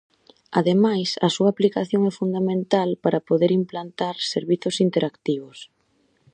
Ademais, 0.59 1.09
a 1.27 1.29
súa 1.35 1.49
aplicación 1.51 2.01
é 2.09 2.13
fundamental 2.19 2.89
para 3.03 3.25
poder 3.29 3.51
implantar 3.61 4.15
servizos 4.33 4.75
interactivos. 4.85 5.57